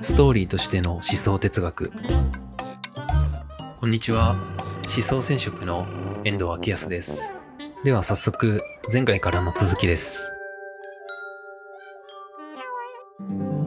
[0.00, 1.92] ストーリーとしての思想哲学。
[3.78, 4.36] こんにちは。
[4.82, 5.86] 思想染色の
[6.24, 7.34] 遠藤明康です。
[7.84, 8.60] では早速
[8.92, 10.32] 前回からの続きです。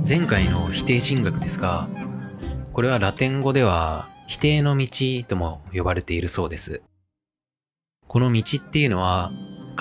[0.07, 1.87] 前回の否定神学ですが
[2.73, 4.87] これはラテン語では否定の道
[5.27, 6.81] とも呼ばれているそうです。
[8.07, 9.29] この道っていうのは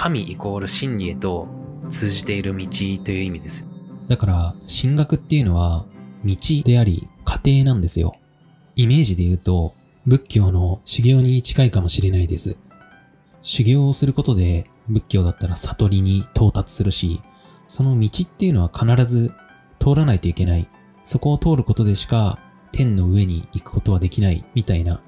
[0.03, 1.47] 神イコール真理へと
[1.91, 2.67] 通じている道
[3.05, 3.67] という意味です
[4.09, 5.85] だから、神学っていうのは、
[6.25, 8.15] 道であり、過程なんですよ。
[8.77, 9.75] イメージで言うと、
[10.07, 12.57] 仏教の修行に近いかもしれないです。
[13.43, 17.21] 修行をすることで、仏教だったら悟りに到達するし、
[17.69, 19.35] その道っていうのは必ず
[19.79, 20.67] 通らないといけない。
[21.05, 22.39] そこを通ることでしか、
[22.73, 25.03] 天の上に行くことはできない、みたいな、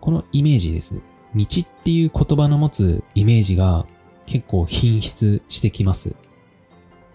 [0.00, 1.02] このイメージです。
[1.36, 3.86] 道っていう言葉の持つイメージが
[4.28, 6.14] 結構品質してきます。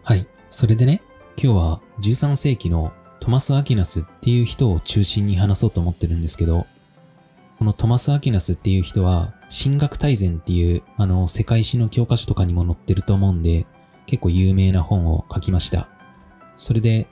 [0.01, 0.25] はい。
[0.49, 1.03] それでね、
[1.41, 6.65] 今日は13世紀のトマス・アキナスっていう人を中心に話そうと思ってるんですけど、
[7.59, 13.67] このトマス・アキナスっていう人は、神学大全っていう、あの、世界史の教科書とかにも載ってると思うんで、
[14.07, 15.89] 結構有名な本を書きました。
[16.57, 17.07] それで、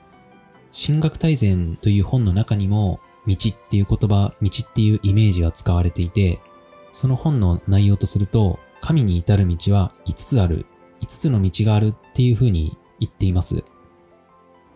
[0.72, 6.40] 神学大全という本の中にも、道っていう言葉、道っていうイメージが使われていて、
[6.90, 10.66] その本の内容とすると、神に至る道は5つある、
[11.00, 13.64] 5つの道があるっていう風に言っています。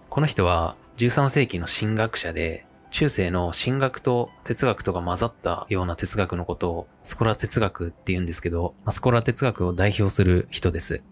[0.09, 11.03] この人は13世紀の神学者で、中世の神学と哲学とが混ざったような哲学のことをスコラ哲学って言うんですけど、スコラ哲学を代表する人です。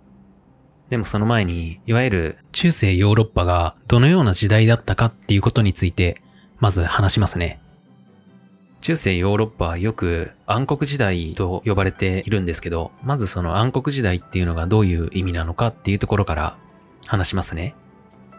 [0.89, 6.23] でもその前に、いわゆる中世ヨーロッパがどのような時代だったかっていうことについて、
[6.61, 7.61] まず話しますね。
[8.85, 16.59] 中世ヨーロッパはよく暗黒時代と呼ばれているんですけど、まずその暗黒時代っていうのがどういう意味なのかっていうところから
[17.07, 17.75] 話しますね。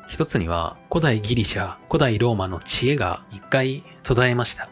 [0.05, 4.69] 一つには古代ギリシャ、古代ローマの知恵が一回途絶えました。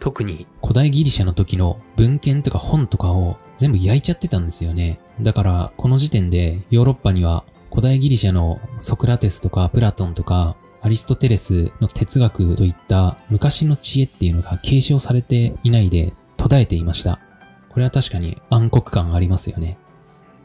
[0.00, 4.98] 特に古代ギリシャの時の文献とか本とかを全部焼いちゃってたんですよね。
[5.20, 17.20] だから、この時点でヨーロッパには古代ギリシャのソクラテスとかプラトンとかアリストテレスの哲学といった昔の知恵っていうのが継承されていないで途絶えていました。
[17.68, 19.78] これは確かに暗黒感ありますよね。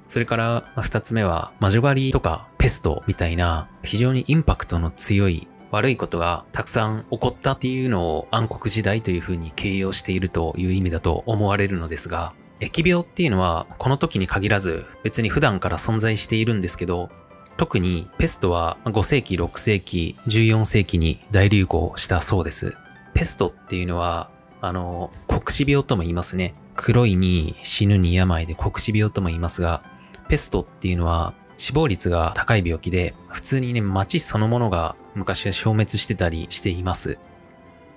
[0.07, 17.09] それから二つ目は魔女狩りとかペストみたいな非常にインパクトの強い悪いことがたくさん起こったっていうのを暗黒時代というふうに形容しているという意味だと思われるのですが、疫病っていうのはこの時に限らず別に普段から存在しているんですけど、
[17.57, 22.77] 特にペストは5世紀、6世紀、14世紀に大流行したそうです。
[23.15, 24.29] ペストっていうのは、
[24.61, 26.53] あの、黒死病とも言いますね。
[26.75, 29.81] 黒いに死ぬに病で黒死病とも言いますが、
[30.29, 37.17] ペストっていうのは死亡率が高い病気で、普通にね、街そのものが昔は消滅してたりしています。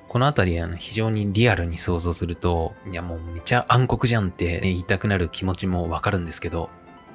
[0.09, 6.71] このあたりは非常にリアルに想像すると、いやもうめちゃ暗黒じゃんって、言いたくなる気持ちもわかるんですけど、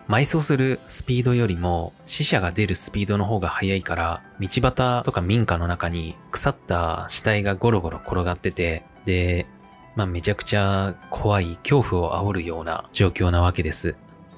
[0.07, 9.47] 埋葬するスピードよりも死者が出るスピードの方が速いから、道端とか民家の中に腐った死体がゴロゴロ転がってて、で、
[9.95, 13.95] まあめちゃくちゃ怖い恐怖を煽るような状況なわけです。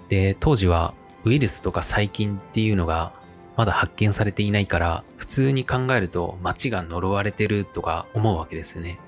[0.07, 0.94] で、当時は
[1.25, 3.11] ウイルスとか細菌っていうのが
[3.57, 8.99] まだ発見されていないから、普通に考えると街が呪われてるとか思うわけですよね。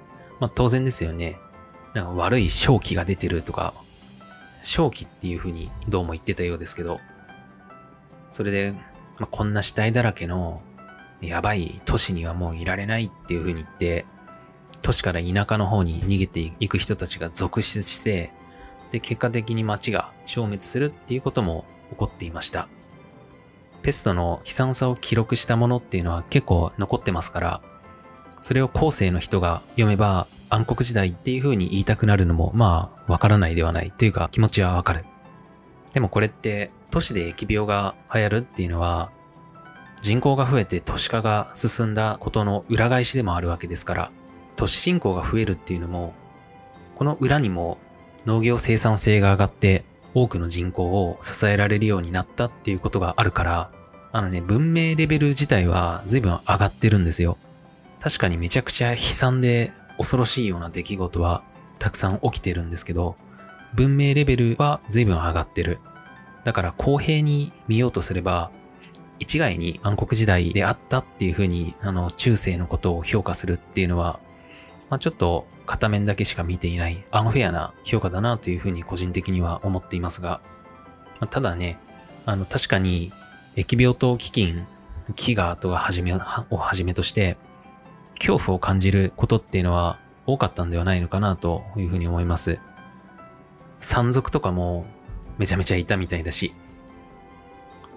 [0.42, 1.38] まあ当然ですよね。
[1.94, 3.74] なんか悪い正気が出てるとか、
[4.62, 7.00] 正気っていう風にどうも言ってたようですけど、
[8.30, 8.74] それで、
[9.20, 10.62] まあ、こんな死体だらけの
[11.22, 14.06] やばい都市にはもういられないっていう風に言って、
[14.82, 18.32] 都市から田舎の方に逃げていく人たちが続出して、
[18.92, 22.70] で、結果的に街が消滅するっていうことも起こっていました。
[23.82, 27.62] ペストの悲惨さを記録したものっていうのは結構残ってますから、
[28.42, 35.06] それを後世の人が読めば暗黒時代っていう風に言いたくなるのもまあわからないではないというか気持ちはわかる。
[35.94, 39.12] でもこれって都市で疫病が流行るっていうのは
[40.02, 44.12] 人口が増えて都市化が進んだことの裏返しでもあるわけですから
[44.56, 46.14] 都市人口が増えるっていうのも
[46.96, 47.78] この裏にも
[48.26, 49.84] 農業生産性が上がって
[50.14, 53.72] 多くの人口を支えられるようになったっていうことがあるから、
[54.12, 57.38] あのね、文明レベル自体は随分上がってるんですよ。
[58.00, 61.44] 確かにめちゃくちゃ悲惨で恐ろしいような出来事は
[61.78, 63.16] たくさん起きてるんですけど、
[63.76, 65.80] 文明レベルは随分上がってる。
[66.44, 68.50] だから公平に見ようとすれば、
[69.20, 74.20] 一概に暗黒時代であったっていうふうに、あの、中世のことを評価するっていうのは、
[74.90, 80.42] まあ、ちょっと片面だけしか見ていないアンフェアな評価だなというふうに個人的には思っていますが、
[81.20, 81.78] まあ、ただね、
[82.26, 83.12] あの、確かに、
[83.56, 84.66] 疫病と飢饉、
[85.16, 86.18] 飢餓とかはじめ、を
[86.58, 87.38] はじめとして、
[88.20, 92.60] 恐怖を感じることっていうのは多かったんではないのかなというふうに思います。
[93.82, 94.86] 山賊とかも
[95.38, 96.54] めちゃめちゃいたみたいだし、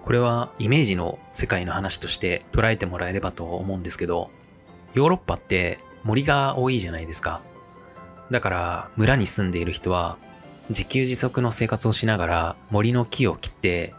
[0.01, 4.31] これはイメージの世界の話として捉えてもらえればと思うんですけど、
[4.93, 7.41] ヨーロッパって森が多いじゃないですか。
[8.31, 10.17] だから村に住んでいる人は
[10.69, 13.93] 自給自足の生活をしながら森の木を切って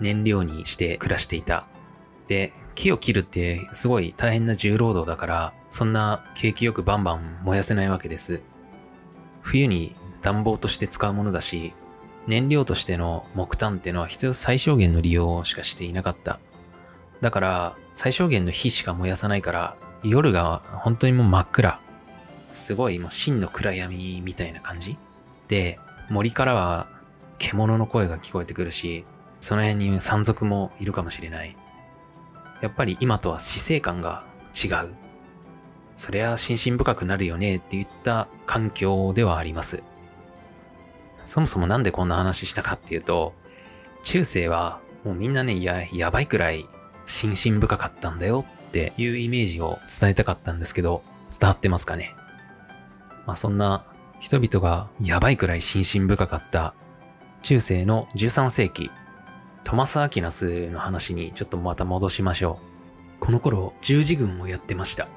[0.00, 1.66] 燃料にして暮らしていた。
[2.26, 8.42] で、木を切るってすごい大変な重労働だから、そんな景気よくバンバン燃やせないわけです。
[9.42, 11.72] 冬に暖房として使うものだし、
[12.26, 16.38] 燃料としての木炭っていうのは必要最小限の利用しかしていなかった。
[17.20, 21.80] だから、最小限の火しか燃やさないから、夜が本当にもう真っ暗。
[22.52, 24.96] すごいもう真の暗闇みたいな感じ
[25.48, 25.78] で、
[26.10, 26.88] 森からは
[27.38, 29.04] 獣の声が聞こえてくるし、
[29.40, 31.56] その辺に山賊もいるかもしれない。
[32.60, 35.07] やっぱり今とは死生観が違う。
[35.98, 39.82] そりゃ心身深くなるよねって言った環境ではあります。
[41.24, 43.34] そもそもなんでこんな話したかっていうと、
[44.04, 46.66] 中世はもうみんなね、や、やばいくらい
[47.04, 51.02] 心身深かったんだよっていうイメージを伝えたかったんですけど、
[51.36, 52.14] 伝わってますかね？
[53.26, 53.84] まあそんな
[54.20, 56.74] 人々がやばいくらい心身深かった
[57.42, 58.92] 中世の13世紀、
[59.64, 62.60] トマス・アキナスの話にちょっとまた戻しましょ
[63.18, 63.20] う。
[63.20, 65.08] この頃、十字軍をやってました。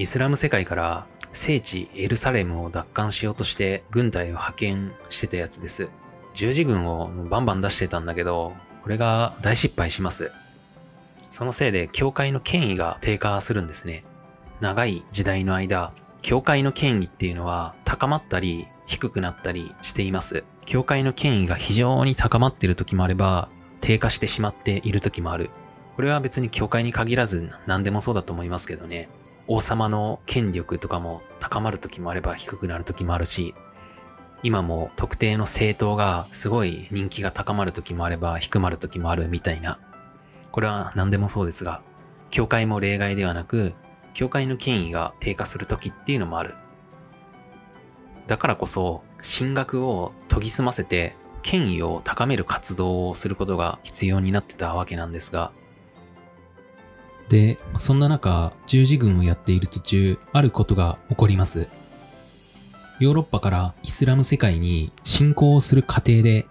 [0.00, 5.90] イスラム世界から聖地エルサレムを奪還しようとして軍隊を派遣してたやつです。
[6.32, 10.32] 十字軍をバンバン出してたんだけど、これが大失敗します。
[11.28, 14.02] そのせいで教会の権威が低下するんですね。
[14.60, 15.92] 長い時代の間、
[16.22, 20.44] 教会の権威っていうのは高まったり低くなったりしています。
[20.64, 23.50] 教会の権威が非常に高まっている時もあれば、
[23.82, 25.50] 低下してしまっている時もある。
[25.94, 29.10] これは別に教会に限らず何でもそうだと思いますけどね。
[29.52, 33.52] 王様の権力とかも高まる時もあれば低くなる時もあるし、
[34.44, 39.80] 今も特定の政党がすごい人気が高まる時もあれば低まる時もあるみたいな。
[40.52, 41.82] これは何でもそうですが、
[42.30, 43.72] 教会も例外ではなく、
[44.14, 46.54] 教会の権威が低下する時っていうのもある。
[48.28, 55.50] だからこそ、進学を研ぎ澄ませて、権威を高める活動をすることが必要になってたわけなんですが。
[57.30, 61.68] で、そんな中、十字軍をやっている途中、あることが起こります。
[62.98, 66.46] ヨーロッパからイスラム世界に侵攻をする過程で、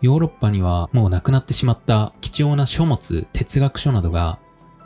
[0.00, 4.40] ヨーロッパにはもうなくなってしまった貴重な書物、哲学書などが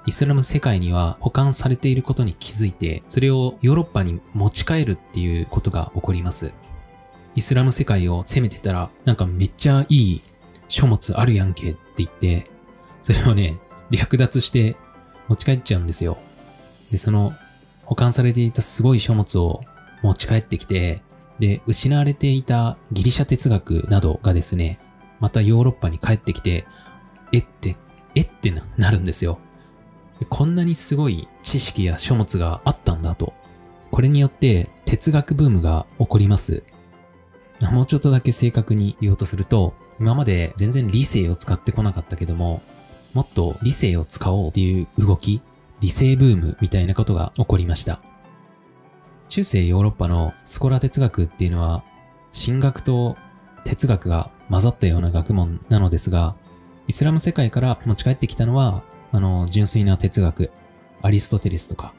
[0.05, 6.53] イスラム世界には保管されていることに気づいて、それをヨーロッパに持ち帰るっていうことが起こります。
[7.35, 10.21] イスラム世界を攻めてたら、なんかめっちゃいい
[10.69, 12.45] 書物あるやんけって言って、
[13.03, 13.59] それをね、
[13.91, 14.77] 略奪して
[15.29, 16.19] 持ち帰っちゃうんですよ。
[16.91, 17.33] で、その
[17.85, 19.61] 保管されていたすごい書物を
[20.03, 21.01] 持ち帰ってきて、
[21.39, 24.79] で、失われていたギリシャ哲学などがですね、
[25.21, 26.67] またヨーロッパに帰ってきて、
[27.33, 27.77] えって、
[28.15, 29.39] えってなるんですよ。
[30.31, 33.35] こんなにすごい知識や書物があったんだと。
[33.91, 36.63] これによって哲学ブームが起こります。
[37.73, 42.63] もうちょっとだけ正確に言おうとすると、今まで全然理性を使ってこなかったけども、
[43.17, 45.41] もっと理性を使おうっていう動き、
[45.81, 47.99] 理性ブームみたいなことが起こりました。
[49.31, 51.83] 中世ヨーロッパのスコラ哲学っていうのは、
[52.35, 53.17] 神学と
[53.65, 56.37] 哲学が混ざったような学問なのですが、
[56.89, 58.83] イスラム世界から持ち帰ってきたのは、
[59.13, 60.51] あの、純粋な哲学、
[61.01, 61.95] アリストテレスとか、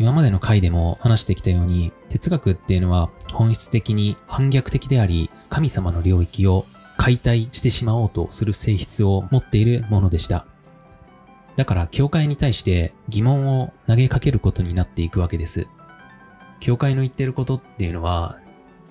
[0.00, 6.66] 今までの回でも話してきたように、哲学っていうのは本質的に反逆的であり、神様の領域を
[7.00, 10.44] 解体してしまおうとする性質を持っているものでした。
[11.56, 15.66] だから、教会に対して疑問を投げかけることになっていくわけです。
[16.60, 18.38] 教会の言ってることっていうのは、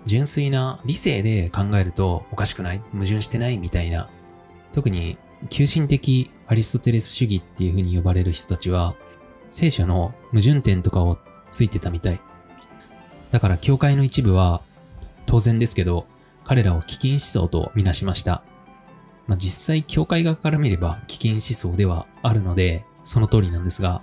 [0.05, 4.09] 純粋な理性で考えるとおかしくない矛盾してないみたいな。
[4.71, 5.19] 特に
[5.51, 8.95] 急進的アリストテレス主義っていう風に呼ばれる人たちは、
[9.51, 11.19] 聖書の矛盾点とかを
[11.51, 12.19] ついてたみたい。
[13.29, 14.61] だから教会の一部は、
[15.27, 16.07] 当然ですけど、
[16.49, 18.41] 彼らを危険思想とみなしました。
[19.27, 24.01] まあ、実際教会側から見れば危険思想ではあるので、その通りなんですが、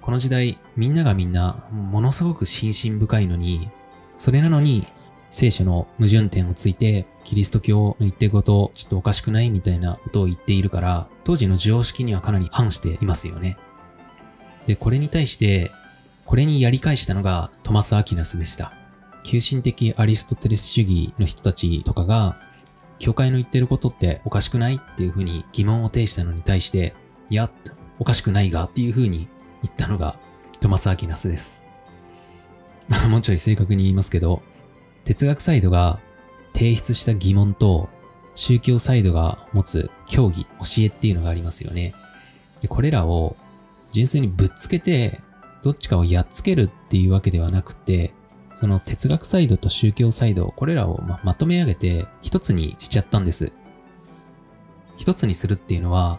[0.00, 3.68] この時代、みんながみんなものすごく心身深いのに、
[4.16, 4.86] それなのに
[5.28, 13.58] 聖書の矛盾点をついて、キリスト教の言ってること、ちょっとおかしくないみたいなことを言っているから、当時の常識にはかなり反していますよね。
[14.64, 15.70] で、これに対して、
[16.24, 18.77] これにやり返したのがトマス・アキナスでした。
[19.24, 22.38] 急進的アリストテレス主義の人たちとかが、
[22.98, 26.94] 教会の言ってることっておかしくないっていうふうに疑問を呈したのに対して、
[27.30, 27.50] いや、
[27.98, 29.28] おかしくないがっていうふうに
[29.62, 30.16] 言ったのが
[30.60, 31.64] トマス・アキナスです。
[32.88, 34.42] まあもうちょい正確に言いますけど、
[35.04, 36.00] 哲学サイドが
[36.52, 37.88] 提出した疑問と
[38.34, 40.48] 宗教サイドが持つ教義、教
[40.78, 41.94] えっていうのがありますよね。
[42.60, 43.36] で、これらを
[43.92, 45.20] 純粋にぶっつけて、
[45.62, 48.12] どっちかをやっつけるっていうわけではなくて、
[48.58, 53.52] その哲学サイドと宗教サイド、これらをままとめ上げて一つにしちゃったんです。
[54.96, 56.18] 一つにするっていうのは、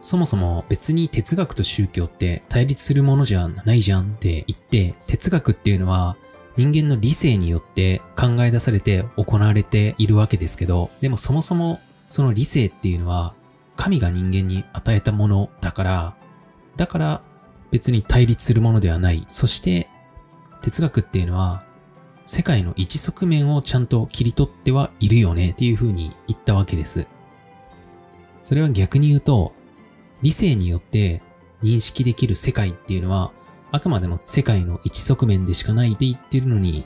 [0.00, 6.16] そもそも別に哲学と宗教って対立するものじゃないじゃんって言って、哲学っていうのは
[6.54, 13.34] 人間の理性によって考え出されて行われているわけですけど、でもそもそもその理性っていうのは
[13.74, 16.14] 神が人間に与えたものだから、
[16.76, 17.22] だから
[17.72, 19.24] 別に対立するものではない。
[19.26, 19.88] そして
[20.60, 21.64] 哲学っていうのは
[22.24, 27.06] 世界の一側面をちゃんと切り取ってはいるよねっていうふうに言ったわけです。
[28.42, 29.52] それは逆に言うと、
[30.22, 31.22] 理性によって
[31.62, 33.32] 認識できる世界っていうのは、
[33.70, 36.84] あくまでも世界の一側面でしかないって言ってるのに、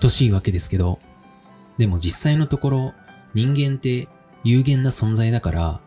[0.00, 0.98] 等しいわけですけど、
[1.76, 2.94] でも実際のところ、
[3.34, 4.08] 人間って
[4.42, 5.80] 有限な存在だから、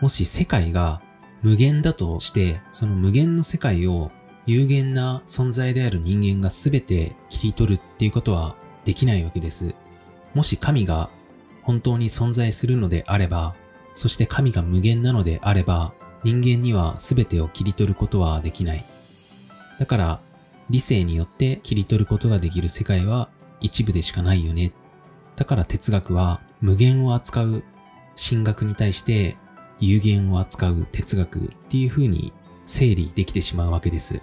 [0.00, 1.00] もし世界が
[1.42, 4.10] 無限だとして、その無限の世界を
[4.46, 9.74] 有限な存在である人間が全て切り取るっていうことはできないわけです。
[10.34, 11.08] もし神が
[11.62, 13.54] 本当に存在するのであれば、
[13.94, 18.84] そして神が無限なのであれば、人間には全てを切り取ることはできない。
[19.78, 20.20] だから、
[20.70, 23.28] 理性によって切り取ることができる世界は
[23.60, 24.72] 一部でしかないよね。
[25.36, 27.64] だから哲学は無限を扱う
[28.16, 29.36] 神学に対して
[29.80, 32.32] 有限を扱う哲学っていう風に
[32.66, 34.22] 整理できてしまうわけです。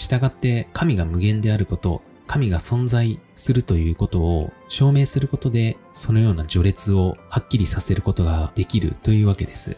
[0.00, 9.76] 従って神が無限であること、神が存在するということを証明することで、そのような序列をはっきりさせることができるというわけです。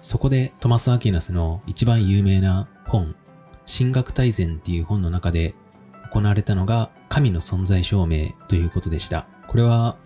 [0.00, 3.16] そこでトマス・アキナスの一番有名な本、
[3.66, 5.56] 神学大全っていう本の中で
[6.12, 9.26] 行われたのが神の存在証明ということでした。
[9.48, 9.96] これは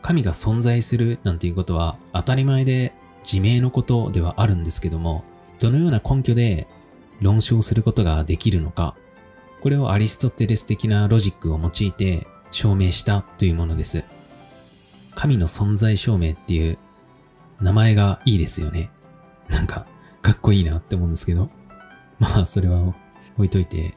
[0.00, 5.24] 神が存在するなんていうことは当たり前で自明のことではあるんですけども、
[5.60, 6.66] どのような根拠で
[7.20, 8.96] 論証することができるのか、
[9.60, 14.04] これをアリストテレス的なロジックを用いて証明したというものです。
[15.14, 16.78] 神の存在証明っていう
[17.60, 18.90] 名前がいいですよね。
[19.48, 19.86] なんか、
[20.22, 21.48] かっこいいなって思うんですけど。
[22.18, 22.94] まあ、それは
[23.36, 23.94] 置いといて。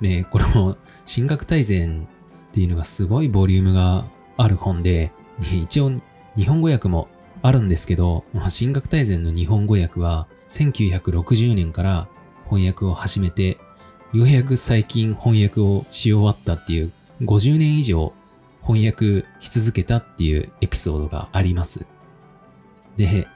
[0.00, 0.76] ねこれも、
[1.12, 2.06] 神学大全
[2.50, 4.04] っていうのがすごいボリュームが
[4.36, 5.90] ある本で、ね、一応
[6.36, 7.08] 日本語訳も
[7.42, 12.08] あるんですけど、まあ神学大全の日本語訳は1960年から
[12.44, 13.58] 翻訳を始めて、
[14.12, 16.92] ようやく最近翻訳をし終わったっていう、
[17.22, 18.12] 50年以上
[18.62, 21.86] 翻訳し続けたっていうエピソードがあります。
[22.96, 23.26] で、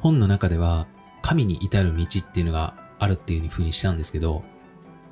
[0.00, 0.86] 本の中では
[1.22, 4.44] 神に至る道っていうのがあるっていう風にしたんですけど、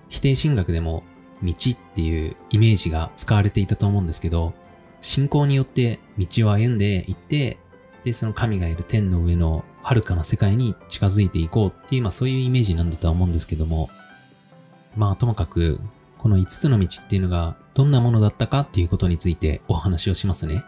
[0.08, 1.04] 否定神学でも
[1.42, 4.52] 道っていうイメージが使われていたと思うんですけど、
[5.00, 7.56] 信仰によって道を歩んでいって、
[8.04, 13.88] で、その神がいる天の上の遥かな世界に近づいていこうっていう、まあそういうイメージなんだとは思うんですけども、
[14.96, 15.80] まあともかく、
[16.18, 20.64] この5つの道っていうのがどんなものだったかっていうことについてお話をしますね。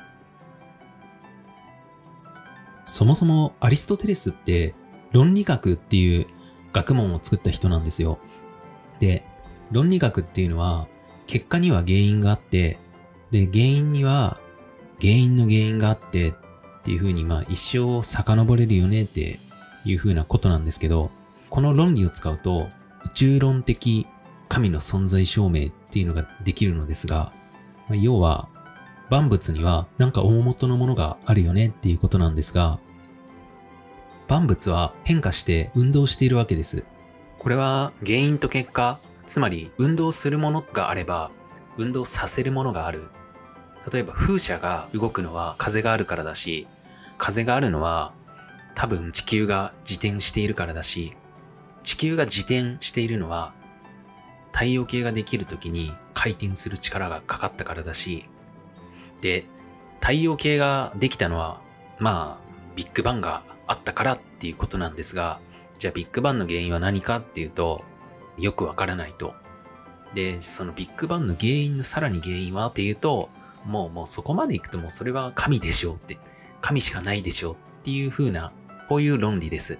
[2.86, 4.74] そもそもアリストテレスって
[5.12, 6.26] 論理学っていう
[6.72, 8.18] 学問を作った人なんですよ。
[8.98, 9.24] で、
[9.70, 10.86] 論理学っていうのは
[11.26, 12.78] 結果には原因があって、
[13.30, 14.40] で、原因には
[15.00, 16.34] 原因の原因があって
[16.84, 19.40] っていう風にまあ一生遡れるよねって
[19.86, 21.10] いう風なことなんですけど、
[21.48, 22.68] この論理を使うと
[23.06, 24.06] 宇宙論的
[24.50, 27.32] 神の存在証明っていうのができるのですが、
[27.88, 28.48] まあ要は
[29.08, 32.78] 万物にはなんか大元のものがあるよねっていうことなんですが、
[34.28, 36.84] 万物は変化して運動しているわけです。
[37.38, 41.30] これは原因と結果、つまり運動するものがあれば、
[41.78, 43.04] 運動させるものがある。
[43.90, 46.66] 例えば風車が動くのは風があるからだし、
[47.18, 48.12] 風があるのは
[48.74, 51.16] 多分地球が自転しているからだし、
[51.82, 53.52] 地球が自転しているのは
[54.52, 58.26] 太陽系ができる時に回転する力がかかったからだし、
[59.20, 59.46] で、
[60.00, 61.60] 太陽系ができたのは、
[61.98, 62.44] まあ、
[62.76, 65.40] ビッグバンがあったからっていうことなんですが、
[65.78, 67.84] じゃあビッグバンの原因は何かっていうと、
[68.38, 69.34] よくわからないと。
[70.14, 73.28] で、そのビッグバンの原因のさらに原因はっていうと、
[73.64, 76.18] もうもうそこまで行くともうそれは神でしょうって、
[76.64, 78.50] 神しかないでしょうっていう風な、
[78.88, 79.78] こういう論理です。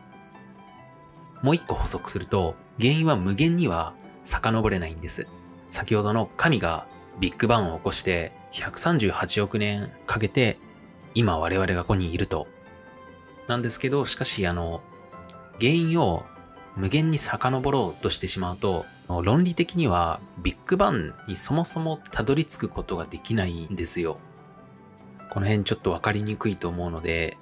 [1.41, 5.27] もう一個補足すると、原因は無限には遡れないんです。
[5.71, 6.87] 先ほどの神が
[7.21, 10.59] ビッグバンを起こして、138億年かけて
[11.15, 12.49] 今我々がここにいると。
[13.49, 14.83] なんですけど、しかしあの、
[15.61, 16.23] 原因を
[16.77, 24.19] 無限に遡ろうとしてしまうと、論理的にはビッグバンにそもそもたどり着くことができないんですよ。
[25.35, 27.37] この辺ちょっとわかりにくいと思うので、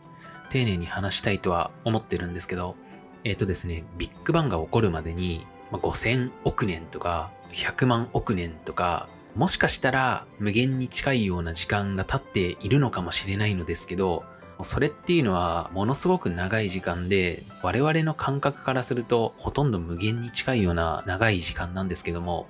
[0.49, 2.75] 丁寧に話したいとは思ってるんですけど、
[3.23, 14.25] えっ、ー、とですね、ビッグバンが起こるまでに5000億年とか100万億年とか、もしかしたら無限に近いような時間が経っているのかもしれないのですけど、
[14.63, 22.47] それっていうのはものすごく長い時間で、我々の感覚からするとほとんど無限に近いような長い時間なんですけども、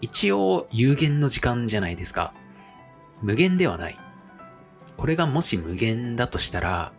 [0.00, 2.34] 一応有限の時間じゃないですか。
[3.22, 4.03] 無限ではない。
[4.96, 6.92] これがもし無限だとしたら、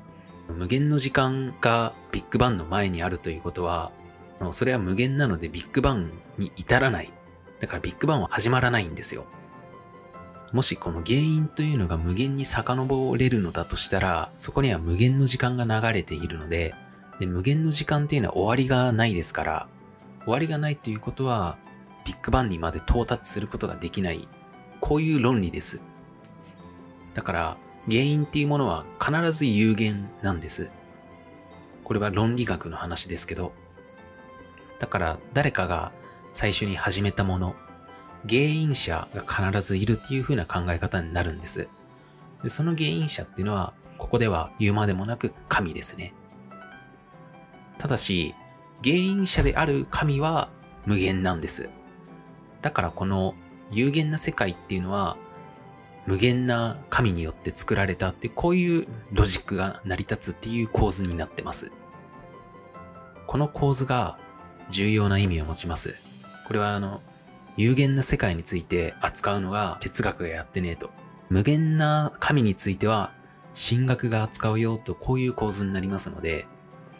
[0.47, 3.91] 無限の時間がビッグバンの前にあるということは、
[4.51, 7.11] それは無限なのでビッグバンに至らない。
[7.59, 9.25] だからビッグバンは始まらないんですよ。
[10.51, 16.75] もしこの原因というのが無限に遡れるのだとしたら、そこには無限の時間が流れているので、
[17.19, 19.67] で無限の時間っていうのは終わりがないですから、
[20.23, 21.57] 終わりがないっていうことは、
[22.05, 24.27] ビッグバンにまで到達することができない、
[24.79, 25.81] こういう論理です。
[27.13, 27.57] だから、
[27.89, 30.69] 原因っていうものは必ず有限なんです。
[31.83, 33.53] これは論理学の話ですけど、
[34.79, 35.91] だから誰かが
[36.33, 37.55] 最初に始めたもの、
[38.27, 41.69] 原因者が必ずいるっていう風な考え方になるんです。
[42.43, 46.13] でその原因者っていうのは、ここでは言うまでもなく神ですね。
[47.77, 48.33] ただし、
[48.83, 50.49] 原因者である神は
[50.85, 51.69] 無限なんです。
[52.61, 53.35] だからこの
[53.71, 55.17] 有限な世界っていうのは、
[56.05, 61.71] 無限な神によって作られたってこういうロジックが成り立つっていう構図になってます。
[63.25, 64.17] この構図が
[64.69, 65.95] 重要な意味を持ちます。
[66.45, 67.01] これはあの、
[67.57, 70.91] 有限な世界について扱うのが哲学がやってねえと。
[71.29, 73.12] 無限な神については
[73.55, 76.45] 神学が扱うよとこういう構図になりますので、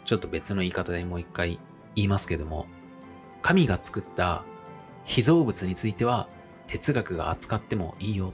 [0.04, 1.60] ちょっと別の言い方でもう一回
[1.94, 2.66] 言いますけども、
[3.42, 4.42] 神が作った
[5.04, 6.28] 被造物については
[6.66, 8.32] 哲学が扱ってもいいよ。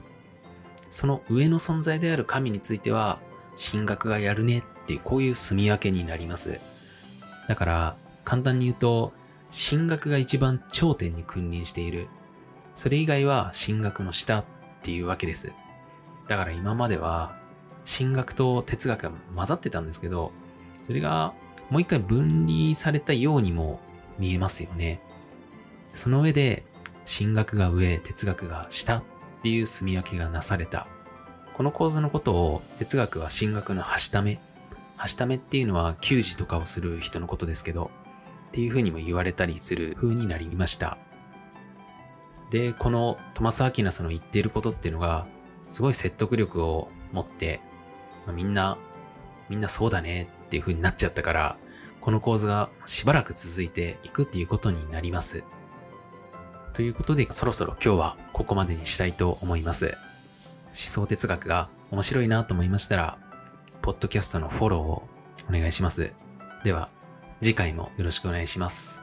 [0.93, 3.19] その上の存在である神については
[3.57, 6.59] 神学がやるねっていうこういう住み分けになります。
[7.47, 9.11] だから簡単に言うと
[9.49, 12.09] 進学が一番頂点に君臨している。
[12.75, 14.45] それ以外は進学の下っ
[14.83, 15.55] ていうわけです。
[16.27, 17.35] だから今までは
[17.83, 20.31] 進学と哲学が混ざってたんですけど、
[20.83, 21.33] それが
[21.71, 23.79] もう一回分離されたようにも
[24.19, 25.01] 見えますよね。
[25.95, 26.63] その上で
[27.03, 29.03] 進学が上、哲学が下っ
[29.43, 30.87] ていう住み分けがなされた。
[31.53, 34.39] この構図のことを哲学は進学のはしため。
[34.97, 37.91] はしためっていうのは給仕とかをする人のことですけど、
[38.47, 40.97] っていうふうにも言われたりする風になりました。
[42.51, 45.27] で、このトマス・アキナスの言っていることっていうのが、
[45.67, 47.61] すごい説得力を持って、
[48.31, 48.77] みんな、
[49.49, 51.57] みんなそうだねっていう風になっちゃったから、
[51.99, 55.43] この構図がしばらく続いていくっていうことになります。
[56.73, 59.97] ということで、そろそろ今日はここまでにしたいと思います。
[60.67, 63.17] 思想哲学が面白いなと思いましたら、
[63.81, 65.07] ポッドキャストのフォローを
[65.49, 66.11] お願いします。
[66.63, 66.89] では、
[67.41, 69.02] 次回もよろしくお願いします。